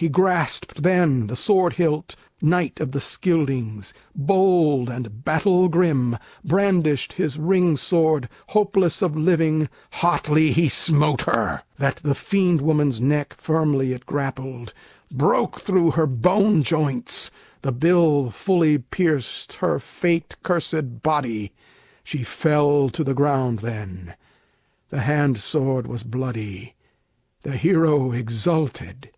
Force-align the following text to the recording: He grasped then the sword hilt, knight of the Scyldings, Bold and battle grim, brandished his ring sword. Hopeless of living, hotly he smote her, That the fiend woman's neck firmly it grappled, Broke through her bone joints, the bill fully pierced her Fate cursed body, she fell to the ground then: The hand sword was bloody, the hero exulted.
He 0.00 0.08
grasped 0.08 0.84
then 0.84 1.26
the 1.26 1.34
sword 1.34 1.72
hilt, 1.72 2.14
knight 2.40 2.78
of 2.78 2.92
the 2.92 3.00
Scyldings, 3.00 3.92
Bold 4.14 4.88
and 4.88 5.24
battle 5.24 5.66
grim, 5.68 6.18
brandished 6.44 7.14
his 7.14 7.36
ring 7.36 7.76
sword. 7.76 8.28
Hopeless 8.50 9.02
of 9.02 9.16
living, 9.16 9.68
hotly 9.94 10.52
he 10.52 10.68
smote 10.68 11.22
her, 11.22 11.64
That 11.78 11.96
the 11.96 12.14
fiend 12.14 12.60
woman's 12.60 13.00
neck 13.00 13.34
firmly 13.38 13.92
it 13.92 14.06
grappled, 14.06 14.72
Broke 15.10 15.60
through 15.60 15.90
her 15.90 16.06
bone 16.06 16.62
joints, 16.62 17.32
the 17.62 17.72
bill 17.72 18.30
fully 18.30 18.78
pierced 18.78 19.54
her 19.54 19.80
Fate 19.80 20.36
cursed 20.44 21.02
body, 21.02 21.50
she 22.04 22.22
fell 22.22 22.88
to 22.90 23.02
the 23.02 23.14
ground 23.14 23.58
then: 23.58 24.14
The 24.90 25.00
hand 25.00 25.38
sword 25.38 25.88
was 25.88 26.04
bloody, 26.04 26.74
the 27.42 27.56
hero 27.56 28.12
exulted. 28.12 29.10